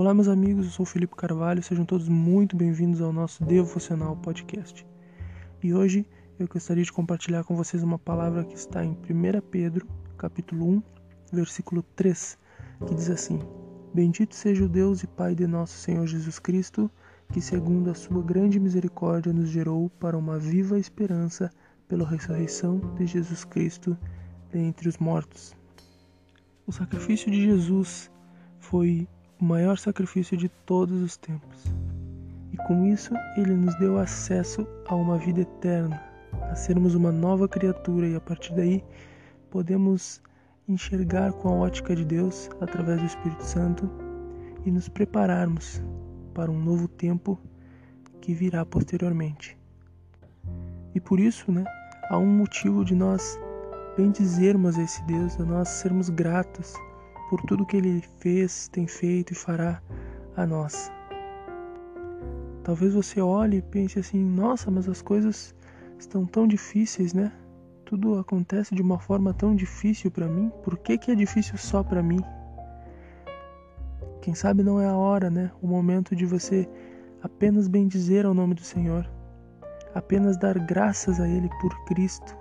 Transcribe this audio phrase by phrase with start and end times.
[0.00, 4.86] Olá, meus amigos, eu sou Felipe Carvalho, sejam todos muito bem-vindos ao nosso Devocional Podcast.
[5.62, 6.06] E hoje
[6.38, 9.86] eu gostaria de compartilhar com vocês uma palavra que está em 1 Pedro,
[10.16, 10.82] capítulo 1,
[11.34, 12.38] versículo 3,
[12.86, 13.40] que diz assim:
[13.92, 16.90] Bendito seja o Deus e Pai de nosso Senhor Jesus Cristo,
[17.30, 21.50] que segundo a sua grande misericórdia nos gerou para uma viva esperança
[21.86, 23.94] pela ressurreição de Jesus Cristo
[24.50, 25.54] dentre os mortos.
[26.66, 28.10] O sacrifício de Jesus
[28.60, 29.06] foi
[29.40, 31.64] o maior sacrifício de todos os tempos.
[32.52, 36.02] E com isso, ele nos deu acesso a uma vida eterna,
[36.50, 38.84] a sermos uma nova criatura e a partir daí
[39.50, 40.22] podemos
[40.68, 43.90] enxergar com a ótica de Deus através do Espírito Santo
[44.66, 45.82] e nos prepararmos
[46.34, 47.40] para um novo tempo
[48.20, 49.58] que virá posteriormente.
[50.94, 51.64] E por isso, né,
[52.10, 53.38] há um motivo de nós
[53.96, 56.74] bendizermos esse Deus, de nós sermos gratos
[57.30, 59.80] por tudo que ele fez, tem feito e fará
[60.36, 60.90] a nós.
[62.64, 65.54] Talvez você olhe e pense assim: nossa, mas as coisas
[65.96, 67.30] estão tão difíceis, né?
[67.84, 70.50] Tudo acontece de uma forma tão difícil para mim.
[70.64, 72.20] Por que, que é difícil só para mim?
[74.20, 75.52] Quem sabe não é a hora, né?
[75.62, 76.68] O momento de você
[77.22, 79.08] apenas bendizer ao nome do Senhor,
[79.94, 82.36] apenas dar graças a Ele por Cristo,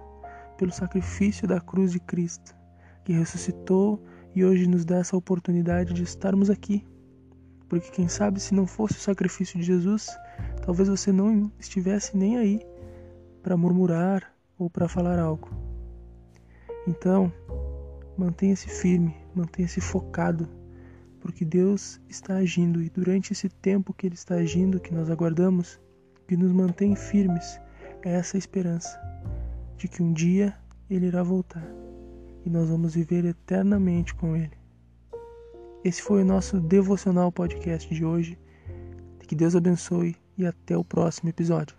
[0.57, 2.55] pelo sacrifício da cruz de Cristo,
[3.03, 4.03] que ressuscitou
[4.35, 6.85] e hoje nos dá essa oportunidade de estarmos aqui.
[7.67, 10.09] Porque quem sabe se não fosse o sacrifício de Jesus,
[10.65, 12.61] talvez você não estivesse nem aí
[13.43, 15.49] para murmurar ou para falar algo.
[16.87, 17.31] Então,
[18.17, 20.49] mantenha-se firme, mantenha-se focado,
[21.19, 25.79] porque Deus está agindo e durante esse tempo que Ele está agindo, que nós aguardamos,
[26.27, 27.59] que nos mantém firmes,
[28.03, 28.99] é essa esperança
[29.77, 30.55] de que um dia
[30.89, 31.88] Ele irá voltar
[32.45, 34.57] e nós vamos viver eternamente com Ele.
[35.83, 38.37] Esse foi o nosso devocional podcast de hoje.
[39.27, 41.78] Que Deus abençoe e até o próximo episódio.